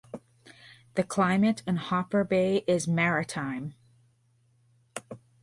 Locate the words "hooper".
1.77-2.23